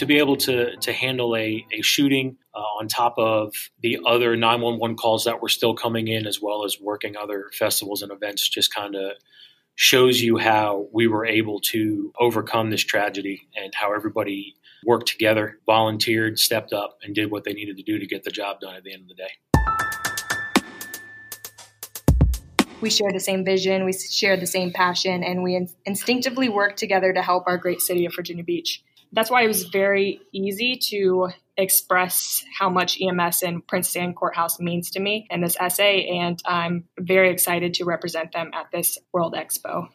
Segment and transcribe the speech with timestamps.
[0.00, 4.34] To be able to to handle a, a shooting uh, on top of the other
[4.34, 8.48] 911 calls that were still coming in as well as working other festivals and events
[8.48, 9.12] just kind of
[9.74, 14.54] shows you how we were able to overcome this tragedy and how everybody
[14.86, 18.30] worked together volunteered stepped up and did what they needed to do to get the
[18.30, 19.32] job done at the end of the day.
[22.80, 26.76] We share the same vision, we share the same passion, and we in- instinctively work
[26.76, 30.76] together to help our great city of Virginia Beach that's why it was very easy
[30.90, 36.06] to express how much EMS and Princess Anne Courthouse means to me in this essay,
[36.06, 39.88] and I'm very excited to represent them at this World Expo.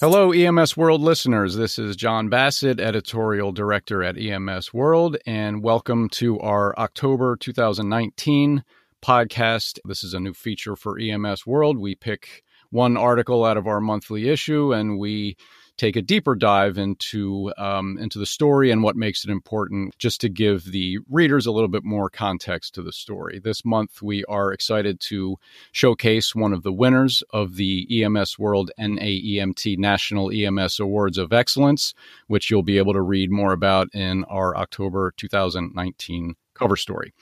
[0.00, 1.54] Hello, EMS World listeners.
[1.54, 8.64] This is John Bassett, editorial director at EMS World, and welcome to our October 2019
[9.02, 9.78] podcast.
[9.84, 11.78] This is a new feature for EMS World.
[11.78, 15.36] We pick one article out of our monthly issue and we
[15.76, 20.20] take a deeper dive into um, into the story and what makes it important, just
[20.20, 23.38] to give the readers a little bit more context to the story.
[23.38, 25.36] This month, we are excited to
[25.72, 31.94] showcase one of the winners of the EMS World NAEMT National EMS Awards of Excellence,
[32.26, 37.12] which you'll be able to read more about in our October 2019 cover story.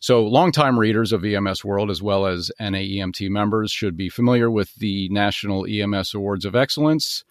[0.00, 4.74] So, longtime readers of EMS World as well as NAEMT members should be familiar with
[4.76, 7.24] the National EMS Awards of Excellence.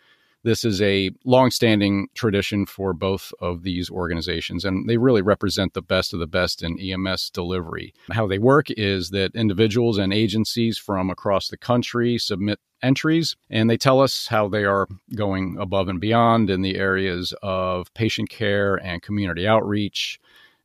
[0.47, 5.81] This is a long-standing tradition for both of these organizations, and they really represent the
[5.81, 7.93] best of the best in EMS delivery.
[8.13, 13.69] How they work is that individuals and agencies from across the country submit entries and
[13.69, 18.30] they tell us how they are going above and beyond in the areas of patient
[18.30, 20.17] care and community outreach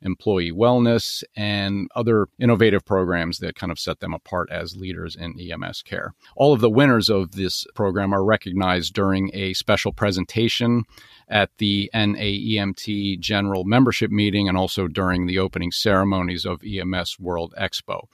[0.05, 5.39] employee wellness, and other innovative programs that kind of set them apart as leaders in
[5.39, 6.15] EMS care.
[6.37, 10.85] All of the winners of this program are recognized during a special presentation
[11.29, 17.55] at the NAEMT General Membership Meeting and also during the opening ceremonies of EMS World
[17.59, 18.07] Expo.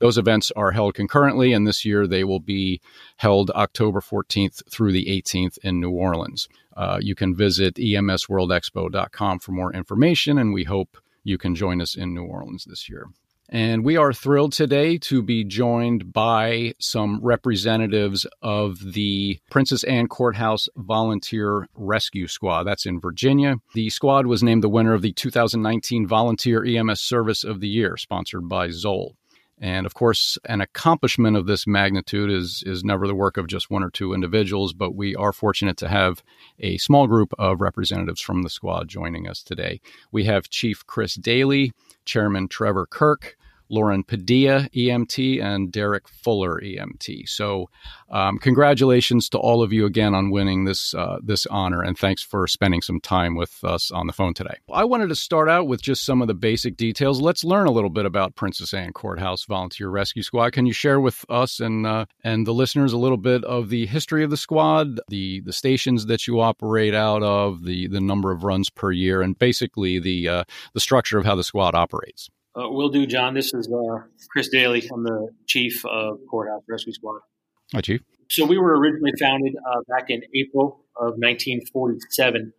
[0.00, 2.80] Those events are held concurrently, and this year they will be
[3.16, 6.48] held October 14th through the 18th in New Orleans.
[6.76, 11.96] Uh, you can visit emsworldexpo.com for more information, and we hope you can join us
[11.96, 13.08] in New Orleans this year.
[13.48, 20.08] And we are thrilled today to be joined by some representatives of the Princess Anne
[20.08, 22.64] Courthouse Volunteer Rescue Squad.
[22.64, 23.56] That's in Virginia.
[23.74, 27.98] The squad was named the winner of the 2019 Volunteer EMS Service of the Year,
[27.98, 29.16] sponsored by Zoll.
[29.60, 33.70] And of course, an accomplishment of this magnitude is, is never the work of just
[33.70, 36.22] one or two individuals, but we are fortunate to have
[36.58, 39.80] a small group of representatives from the squad joining us today.
[40.10, 41.72] We have Chief Chris Daly,
[42.04, 43.36] Chairman Trevor Kirk,
[43.74, 47.28] Lauren Padilla, EMT, and Derek Fuller, EMT.
[47.28, 47.68] So,
[48.08, 52.22] um, congratulations to all of you again on winning this uh, this honor, and thanks
[52.22, 54.58] for spending some time with us on the phone today.
[54.72, 57.20] I wanted to start out with just some of the basic details.
[57.20, 60.52] Let's learn a little bit about Princess Anne Courthouse Volunteer Rescue Squad.
[60.52, 63.86] Can you share with us and uh, and the listeners a little bit of the
[63.86, 68.30] history of the squad, the the stations that you operate out of, the the number
[68.30, 72.30] of runs per year, and basically the uh, the structure of how the squad operates?
[72.56, 73.34] Uh, will do, John.
[73.34, 74.88] This is uh, Chris Daly.
[74.92, 77.20] I'm the chief of Courthouse Rescue Squad.
[77.72, 78.00] Hi, Chief.
[78.30, 82.52] So we were originally founded uh, back in April of 1947.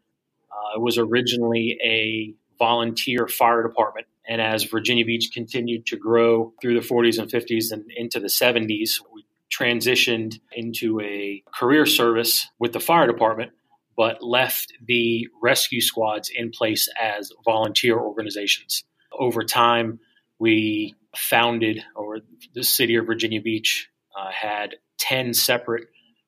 [0.51, 4.07] Uh, it was originally a volunteer fire department.
[4.27, 8.27] And as Virginia Beach continued to grow through the 40s and 50s and into the
[8.27, 13.51] 70s, we transitioned into a career service with the fire department,
[13.95, 18.83] but left the rescue squads in place as volunteer organizations
[19.19, 19.99] over time,
[20.39, 22.19] we founded, or
[22.53, 25.87] the city of Virginia Beach uh, had 10 separate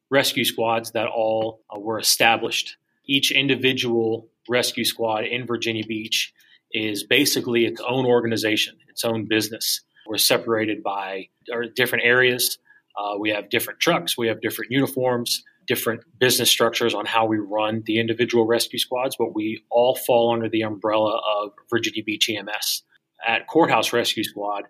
[0.10, 2.78] rescue squads that all uh, were established.
[3.06, 6.34] Each individual rescue squad in Virginia Beach
[6.72, 9.82] is basically its own organization, its own business.
[10.06, 11.30] We're separated by
[11.76, 12.60] different areas.
[12.98, 17.38] Uh, we have different trucks, we have different uniforms, different business structures on how we
[17.38, 22.30] run the individual rescue squads, but we all fall under the umbrella of Virginia Beach
[22.30, 22.84] EMS.
[23.28, 24.64] At Courthouse Rescue Squad,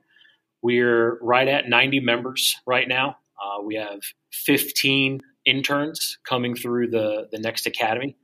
[0.62, 3.18] we're right at 90 members right now.
[3.42, 4.00] Uh, we have
[4.34, 8.18] 15 interns coming through the, the next academy.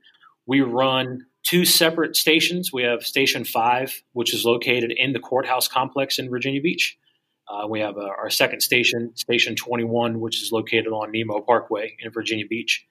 [0.46, 2.72] We run two separate stations.
[2.72, 6.98] We have Station 5, which is located in the courthouse complex in Virginia Beach.
[7.48, 11.96] Uh, we have uh, our second station, Station 21, which is located on Nimmo Parkway
[12.00, 12.84] in Virginia Beach.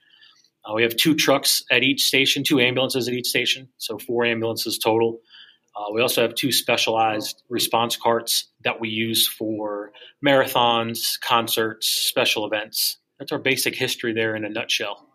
[0.66, 4.24] Uh, we have two trucks at each station, two ambulances at each station, so four
[4.26, 5.20] ambulances total.
[5.76, 9.92] Uh, we also have two specialized response carts that we use for
[10.26, 12.98] marathons, concerts, special events.
[13.18, 15.13] That's our basic history there in a nutshell.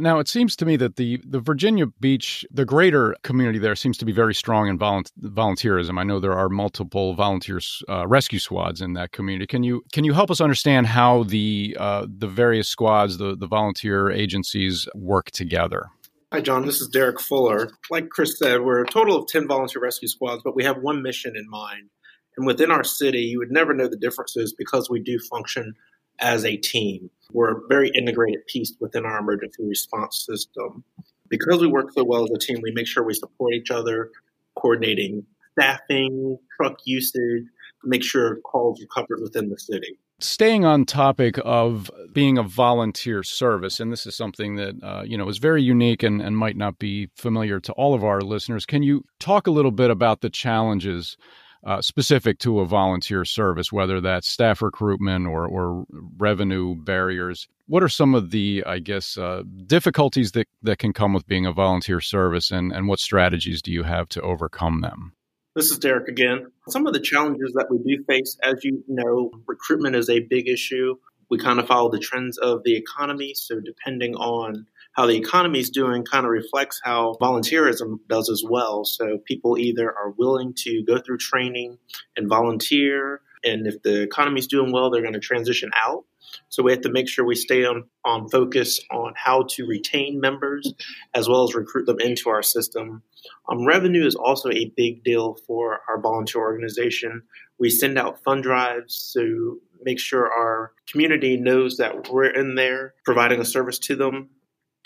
[0.00, 3.98] Now, it seems to me that the, the Virginia Beach, the greater community there seems
[3.98, 5.98] to be very strong in volunt- volunteerism.
[5.98, 9.46] I know there are multiple volunteers uh, rescue squads in that community.
[9.46, 13.46] Can you can you help us understand how the uh, the various squads, the, the
[13.46, 15.90] volunteer agencies work together?
[16.32, 16.64] Hi, John.
[16.64, 17.70] This is Derek Fuller.
[17.90, 21.02] Like Chris said, we're a total of 10 volunteer rescue squads, but we have one
[21.02, 21.90] mission in mind.
[22.36, 25.74] And within our city, you would never know the differences because we do function
[26.20, 27.10] as a team.
[27.32, 30.84] We're a very integrated piece within our emergency response system.
[31.28, 34.10] Because we work so well as a team, we make sure we support each other,
[34.56, 37.44] coordinating staffing, truck usage,
[37.84, 39.98] make sure calls are covered within the city.
[40.18, 45.16] Staying on topic of being a volunteer service, and this is something that uh, you
[45.16, 48.66] know is very unique and, and might not be familiar to all of our listeners.
[48.66, 51.16] Can you talk a little bit about the challenges
[51.64, 55.84] uh, specific to a volunteer service, whether that's staff recruitment or, or
[56.16, 57.48] revenue barriers.
[57.66, 61.46] What are some of the, I guess, uh, difficulties that, that can come with being
[61.46, 65.12] a volunteer service, and, and what strategies do you have to overcome them?
[65.54, 66.46] This is Derek again.
[66.68, 70.48] Some of the challenges that we do face, as you know, recruitment is a big
[70.48, 70.94] issue.
[71.28, 73.34] We kind of follow the trends of the economy.
[73.34, 78.42] So, depending on how the economy is doing kind of reflects how volunteerism does as
[78.48, 78.84] well.
[78.84, 81.78] So people either are willing to go through training
[82.16, 86.04] and volunteer, and if the economy is doing well, they're going to transition out.
[86.48, 90.20] So we have to make sure we stay on, on focus on how to retain
[90.20, 90.72] members
[91.14, 93.02] as well as recruit them into our system.
[93.48, 97.22] Um, revenue is also a big deal for our volunteer organization.
[97.58, 102.94] We send out fund drives to make sure our community knows that we're in there
[103.04, 104.28] providing a service to them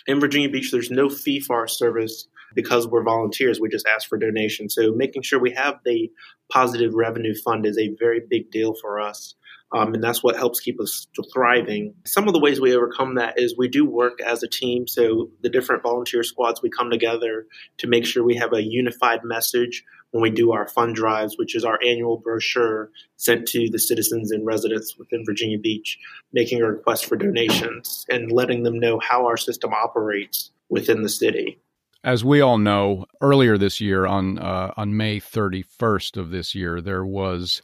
[0.07, 3.61] in Virginia Beach, there's no fee for our service because we're volunteers.
[3.61, 4.75] We just ask for donations.
[4.75, 6.11] So making sure we have the
[6.51, 9.35] positive revenue fund is a very big deal for us.
[9.73, 11.95] Um, and that's what helps keep us thriving.
[12.07, 14.87] Some of the ways we overcome that is we do work as a team.
[14.87, 17.47] So the different volunteer squads, we come together
[17.79, 19.83] to make sure we have a unified message
[20.15, 24.31] when we do our fund drives, which is our annual brochure sent to the citizens
[24.31, 25.99] and residents within Virginia Beach,
[26.33, 31.09] making a request for donations and letting them know how our system operates within the
[31.09, 31.59] city.
[32.05, 36.81] As we all know, earlier this year, on uh, on May 31st of this year,
[36.81, 37.61] there was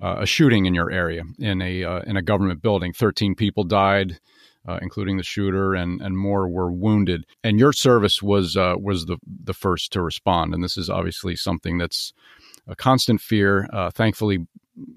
[0.00, 2.94] uh, a shooting in your area in a uh, in a government building.
[2.94, 4.18] Thirteen people died,
[4.66, 7.26] uh, including the shooter, and and more were wounded.
[7.42, 10.54] And your service was uh, was the the first to respond.
[10.54, 12.12] And this is obviously something that's
[12.66, 13.68] a constant fear.
[13.72, 14.46] Uh, thankfully,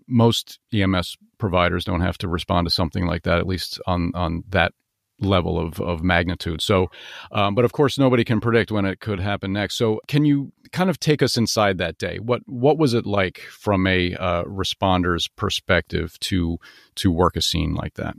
[0.07, 4.43] most EMS providers don't have to respond to something like that, at least on on
[4.49, 4.73] that
[5.19, 6.61] level of, of magnitude.
[6.61, 6.89] So,
[7.31, 9.75] um, but of course, nobody can predict when it could happen next.
[9.75, 12.19] So, can you kind of take us inside that day?
[12.19, 16.57] What what was it like from a uh, responder's perspective to
[16.95, 18.15] to work a scene like that?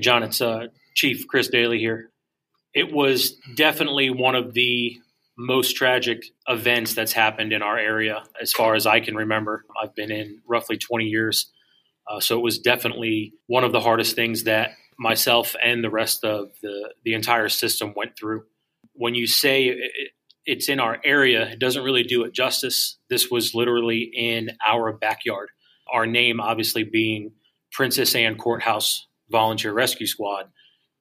[0.00, 0.66] John, it's uh,
[0.98, 2.10] Chief Chris Daly here.
[2.74, 4.98] It was definitely one of the
[5.36, 9.64] most tragic events that's happened in our area, as far as I can remember.
[9.80, 11.52] I've been in roughly 20 years.
[12.10, 16.24] Uh, so it was definitely one of the hardest things that myself and the rest
[16.24, 18.42] of the, the entire system went through.
[18.94, 20.10] When you say it,
[20.46, 22.98] it's in our area, it doesn't really do it justice.
[23.08, 25.50] This was literally in our backyard.
[25.92, 27.34] Our name, obviously, being
[27.70, 30.46] Princess Anne Courthouse Volunteer Rescue Squad.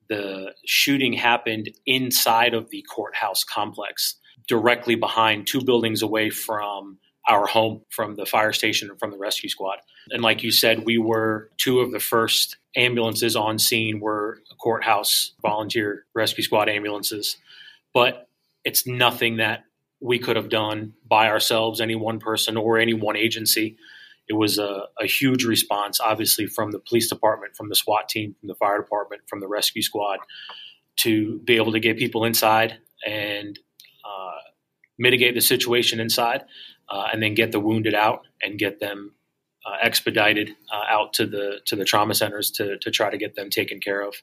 [0.10, 4.16] The shooting happened inside of the courthouse complex,
[4.48, 6.98] directly behind two buildings away from
[7.28, 9.80] our home from the fire station and from the rescue squad.
[10.12, 15.34] And like you said, we were two of the first ambulances on scene were courthouse
[15.42, 17.38] volunteer rescue squad ambulances.
[17.94, 18.30] But
[18.64, 19.66] it's nothing that
[20.00, 23.78] we could have done by ourselves, any one person or any one agency.
[24.30, 28.36] It was a, a huge response, obviously, from the police department, from the SWAT team,
[28.40, 30.20] from the fire department, from the rescue squad
[30.98, 33.60] to be able to get people inside and
[34.04, 34.40] uh,
[34.98, 36.44] mitigate the situation inside
[36.90, 39.14] uh, and then get the wounded out and get them
[39.66, 43.36] uh, expedited uh, out to the to the trauma centers to to try to get
[43.36, 44.16] them taken care of.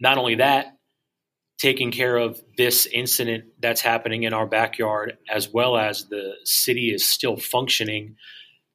[0.00, 0.78] Not only that,
[1.58, 6.92] taking care of this incident that's happening in our backyard, as well as the city
[6.94, 8.16] is still functioning,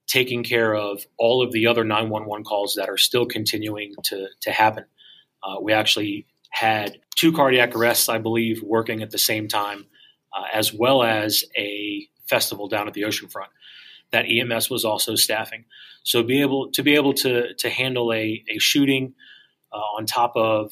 [0.08, 4.52] taking care of all of the other 911 calls that are still continuing to to
[4.52, 4.86] happen.
[5.44, 9.86] Uh, we actually had two cardiac arrests, I believe, working at the same time,
[10.34, 13.48] uh, as well as a festival down at the oceanfront
[14.14, 15.66] that EMS was also staffing.
[16.04, 19.16] So be able to be able to to handle a, a shooting
[19.74, 20.72] uh, on top of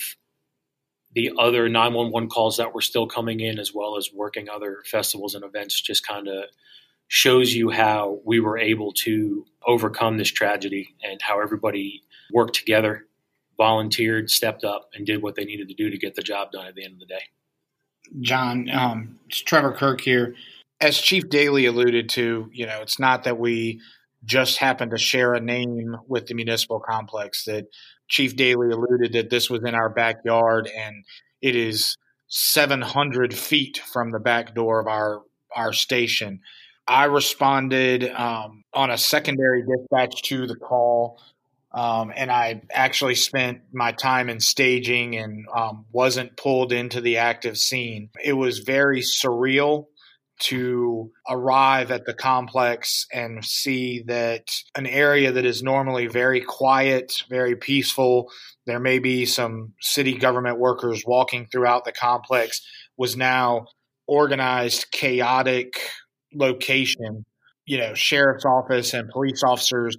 [1.14, 5.36] the other 911 calls that were still coming in, as well as working other festivals
[5.36, 6.46] and events, just kind of
[7.14, 12.02] shows you how we were able to overcome this tragedy and how everybody
[12.32, 13.06] worked together,
[13.58, 16.66] volunteered, stepped up, and did what they needed to do to get the job done
[16.66, 17.24] at the end of the day.
[18.22, 20.36] John, um, it's Trevor Kirk here.
[20.80, 23.82] As Chief Daly alluded to, you know, it's not that we
[24.24, 27.44] just happen to share a name with the municipal complex.
[27.44, 27.68] That
[28.08, 31.04] Chief Daly alluded that this was in our backyard, and
[31.42, 31.98] it is
[32.30, 36.40] 700 feet from the back door of our our station.
[36.92, 41.22] I responded um, on a secondary dispatch to the call,
[41.72, 47.16] um, and I actually spent my time in staging and um, wasn't pulled into the
[47.16, 48.10] active scene.
[48.22, 49.86] It was very surreal
[50.40, 57.24] to arrive at the complex and see that an area that is normally very quiet,
[57.30, 58.30] very peaceful,
[58.66, 62.60] there may be some city government workers walking throughout the complex,
[62.98, 63.68] was now
[64.08, 65.80] organized, chaotic
[66.34, 67.26] location.
[67.66, 69.98] You know, sheriff's office and police officers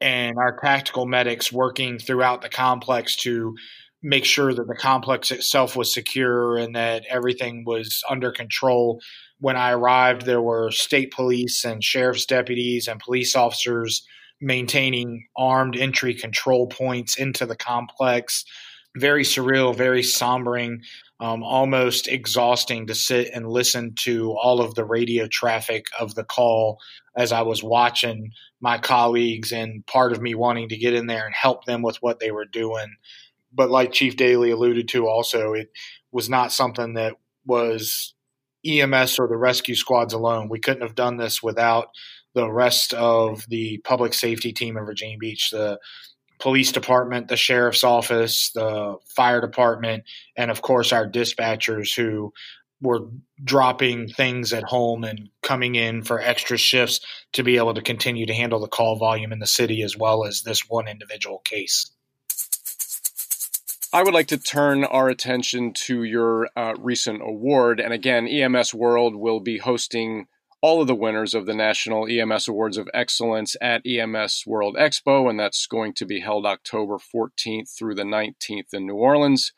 [0.00, 3.54] and our tactical medics working throughout the complex to
[4.02, 9.00] make sure that the complex itself was secure and that everything was under control
[9.42, 14.06] when I arrived, there were state police and sheriff's deputies and police officers
[14.40, 18.44] maintaining armed entry control points into the complex.
[18.96, 20.82] Very surreal, very sombering,
[21.22, 26.24] um, almost exhausting to sit and listen to all of the radio traffic of the
[26.24, 26.80] call
[27.16, 31.24] as I was watching my colleagues and part of me wanting to get in there
[31.24, 32.96] and help them with what they were doing.
[33.52, 35.70] But like Chief Daly alluded to, also, it
[36.10, 37.14] was not something that
[37.46, 38.14] was
[38.66, 40.48] EMS or the rescue squads alone.
[40.48, 41.90] We couldn't have done this without
[42.34, 45.78] the rest of the public safety team in Virginia Beach, the
[46.42, 50.02] police department, the sheriff's office, the fire department,
[50.36, 52.32] and of course our dispatchers who
[52.80, 53.06] were
[53.44, 56.98] dropping things at home and coming in for extra shifts
[57.32, 60.24] to be able to continue to handle the call volume in the city as well
[60.24, 61.92] as this one individual case.
[63.92, 67.78] I would like to turn our attention to your uh, recent award.
[67.78, 70.26] And again, EMS World will be hosting
[70.62, 75.28] all of the winners of the National EMS Awards of Excellence at EMS World Expo,
[75.28, 79.52] and that's going to be held October 14th through the 19th in New Orleans.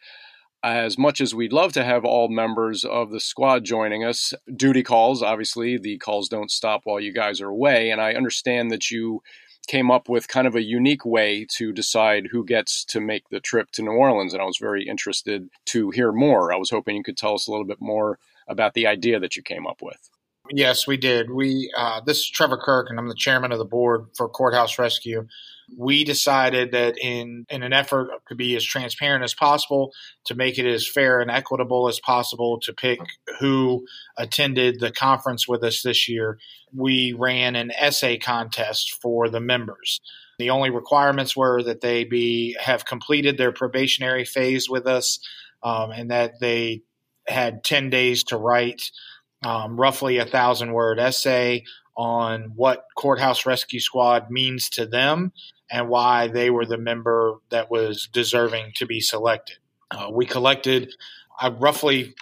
[0.63, 4.83] As much as we'd love to have all members of the squad joining us, duty
[4.83, 7.91] calls, obviously, the calls don't stop while you guys are away.
[7.91, 9.21] And I understand that you
[9.67, 13.41] came up with kind of a unique way to decide who gets to make the
[13.41, 14.33] trip to New Orleans.
[14.33, 16.51] And I was very interested to hear more.
[16.51, 18.19] I was hoping you could tell us a little bit more
[18.49, 20.09] about the idea that you came up with.
[20.51, 21.31] Yes, we did.
[21.31, 24.79] We uh, this is Trevor Kirk, and I'm the chairman of the board for Courthouse
[24.79, 25.27] Rescue
[25.77, 29.93] we decided that in in an effort to be as transparent as possible,
[30.25, 33.01] to make it as fair and equitable as possible, to pick
[33.41, 33.87] who
[34.17, 36.39] attended the conference with us this year,
[36.75, 40.01] we ran an essay contest for the members.
[40.39, 45.19] The only requirements were that they be have completed their probationary phase with us,
[45.63, 46.83] um, and that they
[47.27, 48.91] had ten days to write
[49.45, 51.65] um, roughly a thousand word essay
[51.97, 55.33] on what Courthouse Rescue Squad means to them
[55.71, 59.59] and why they were the member that was deserving to be selected.
[59.91, 60.93] Uh, we collected
[61.41, 62.15] uh, roughly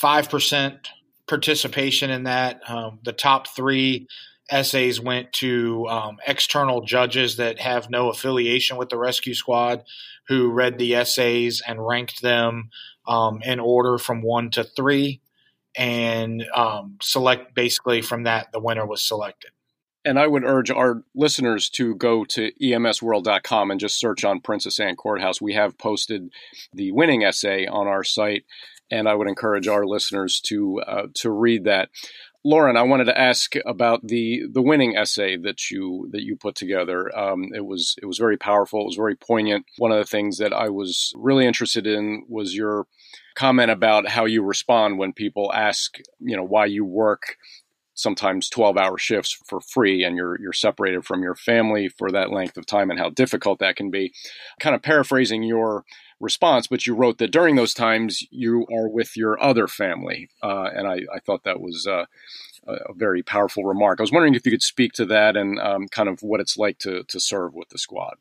[0.00, 0.78] 5%
[1.26, 2.60] participation in that.
[2.68, 4.06] Um, the top three
[4.50, 9.84] essays went to um, external judges that have no affiliation with the rescue squad
[10.28, 12.70] who read the essays and ranked them
[13.06, 15.20] um, in order from one to three
[15.78, 19.52] and um, select basically from that the winner was selected
[20.08, 24.80] and I would urge our listeners to go to emsworld.com and just search on Princess
[24.80, 25.40] Anne Courthouse.
[25.40, 26.32] We have posted
[26.72, 28.44] the winning essay on our site,
[28.90, 31.90] and I would encourage our listeners to uh, to read that.
[32.44, 36.54] Lauren, I wanted to ask about the the winning essay that you that you put
[36.54, 37.14] together.
[37.16, 38.80] Um, it was it was very powerful.
[38.82, 39.66] It was very poignant.
[39.76, 42.86] One of the things that I was really interested in was your
[43.38, 47.36] comment about how you respond when people ask, you know, why you work
[47.94, 52.30] sometimes 12 hour shifts for free and you're you're separated from your family for that
[52.30, 54.12] length of time and how difficult that can be.
[54.60, 55.84] Kind of paraphrasing your
[56.20, 60.68] response but you wrote that during those times you are with your other family uh,
[60.74, 62.06] and I, I, thought that was uh,
[62.66, 64.00] a very powerful remark.
[64.00, 66.56] I was wondering if you could speak to that and um, kind of what it's
[66.56, 68.16] like to, to serve with the squad.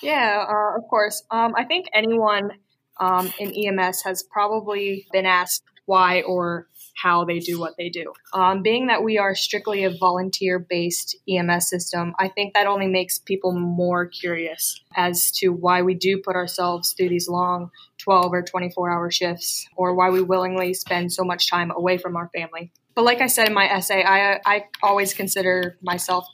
[0.00, 1.22] Yeah uh, of course.
[1.30, 2.52] Um, i think anyone
[3.00, 8.12] um, in EMS has probably been asked why or how they do what they do.
[8.32, 12.86] Um, being that we are strictly a volunteer based EMS system, I think that only
[12.86, 18.32] makes people more curious as to why we do put ourselves through these long 12
[18.32, 22.30] or 24 hour shifts or why we willingly spend so much time away from our
[22.34, 22.72] family.
[22.94, 26.26] But like I said in my essay, I, I always consider myself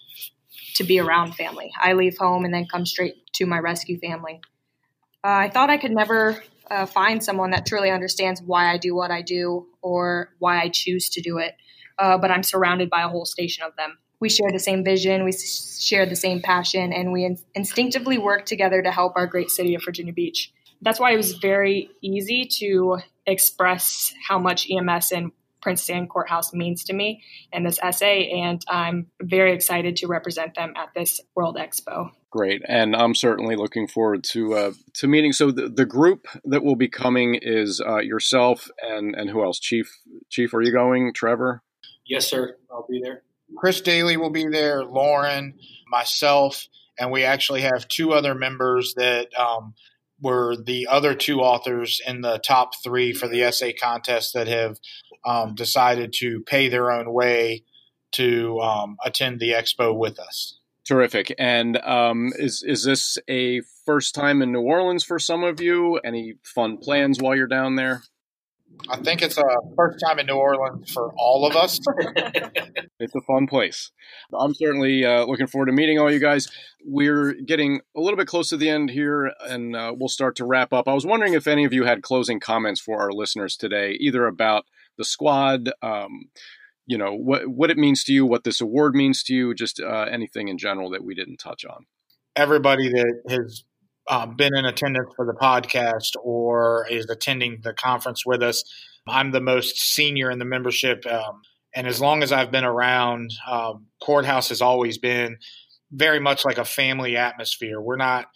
[0.74, 1.70] to be around family.
[1.80, 4.40] I leave home and then come straight to my rescue family.
[5.28, 8.94] Uh, I thought I could never uh, find someone that truly understands why I do
[8.94, 11.54] what I do or why I choose to do it.
[11.98, 13.98] Uh, but I'm surrounded by a whole station of them.
[14.20, 18.46] We share the same vision, we share the same passion, and we in- instinctively work
[18.46, 20.50] together to help our great city of Virginia Beach.
[20.80, 26.52] That's why it was very easy to express how much EMS and Princess Anne Courthouse
[26.52, 27.22] means to me
[27.52, 32.10] in this essay, and I'm very excited to represent them at this World Expo.
[32.30, 35.32] Great, and I'm certainly looking forward to uh, to meeting.
[35.32, 39.58] So the, the group that will be coming is uh, yourself and and who else?
[39.58, 39.90] Chief
[40.28, 41.12] Chief, are you going?
[41.14, 41.62] Trevor?
[42.06, 42.56] Yes, sir.
[42.70, 43.22] I'll be there.
[43.56, 44.84] Chris Daly will be there.
[44.84, 45.54] Lauren,
[45.90, 49.74] myself, and we actually have two other members that um,
[50.20, 54.78] were the other two authors in the top three for the essay contest that have
[55.24, 57.64] um, decided to pay their own way
[58.12, 60.58] to um, attend the expo with us.
[60.86, 61.34] Terrific.
[61.38, 65.96] And um, is is this a first time in New Orleans for some of you?
[65.98, 68.02] Any fun plans while you're down there?
[68.90, 69.44] I think it's a
[69.76, 71.78] first time in New Orleans for all of us.
[72.98, 73.90] it's a fun place.
[74.32, 76.48] I'm certainly uh, looking forward to meeting all you guys.
[76.84, 80.46] We're getting a little bit close to the end here, and uh, we'll start to
[80.46, 80.88] wrap up.
[80.88, 84.26] I was wondering if any of you had closing comments for our listeners today, either
[84.26, 84.64] about
[84.96, 86.30] the squad, um,
[86.86, 89.80] you know, what what it means to you, what this award means to you, just
[89.80, 91.86] uh, anything in general that we didn't touch on.
[92.36, 93.64] Everybody that has
[94.08, 98.64] um, been in attendance for the podcast or is attending the conference with us,
[99.06, 101.04] I'm the most senior in the membership.
[101.06, 101.42] Um,
[101.74, 105.38] and as long as I've been around, um, Courthouse has always been
[105.92, 107.80] very much like a family atmosphere.
[107.80, 108.26] We're not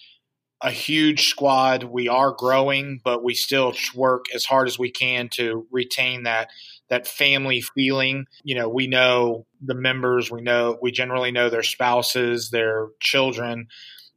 [0.63, 1.85] a huge squad.
[1.85, 6.51] We are growing, but we still work as hard as we can to retain that
[6.89, 8.27] that family feeling.
[8.45, 13.67] You know, we know the members, we know we generally know their spouses, their children,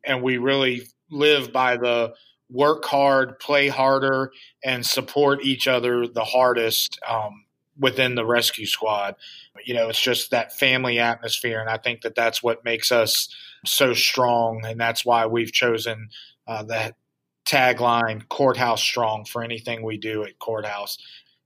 [0.05, 0.83] and we really
[1.15, 2.13] live by the
[2.49, 4.31] work hard, play harder,
[4.63, 7.45] and support each other the hardest um,
[7.79, 9.15] within the rescue squad.
[9.65, 13.33] You know, it's just that family atmosphere, and I think that that's what makes us
[13.65, 16.09] so strong, and that's why we've chosen
[16.47, 16.95] uh, that
[17.45, 20.97] tagline courthouse strong for anything we do at courthouse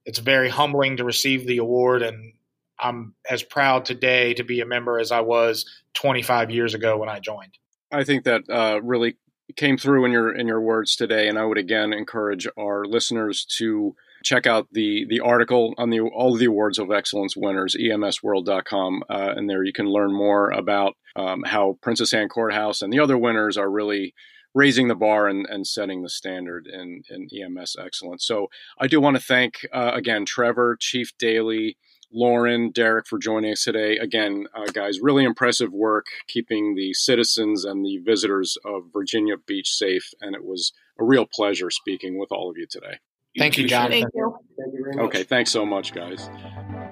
[0.05, 2.33] it's very humbling to receive the award and
[2.79, 7.09] i'm as proud today to be a member as i was 25 years ago when
[7.09, 7.57] i joined
[7.91, 9.15] i think that uh, really
[9.55, 13.45] came through in your in your words today and i would again encourage our listeners
[13.45, 17.75] to check out the the article on the all of the awards of excellence winners
[17.79, 22.91] emsworld.com uh, and there you can learn more about um, how princess anne courthouse and
[22.91, 24.13] the other winners are really
[24.55, 28.25] raising the bar and, and setting the standard in, in EMS excellence.
[28.25, 28.47] So
[28.79, 31.77] I do want to thank uh, again Trevor, Chief Daly,
[32.11, 33.97] Lauren, Derek for joining us today.
[33.97, 39.69] Again, uh, guys, really impressive work keeping the citizens and the visitors of Virginia Beach
[39.69, 42.99] safe, and it was a real pleasure speaking with all of you today.
[43.37, 44.01] Thank you, Jonathan.
[44.01, 44.37] Thank you.
[44.57, 45.01] Thank you.
[45.03, 46.29] Okay, thanks so much, guys.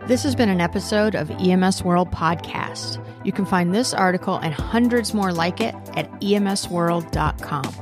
[0.05, 3.03] This has been an episode of EMS World Podcast.
[3.25, 7.73] You can find this article and hundreds more like it at emsworld.com.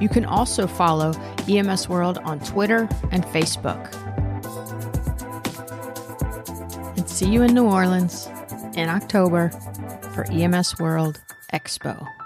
[0.00, 1.12] You can also follow
[1.48, 3.92] EMS World on Twitter and Facebook.
[7.18, 8.28] See you in New Orleans
[8.76, 9.48] in October
[10.14, 11.20] for EMS World
[11.52, 12.17] Expo.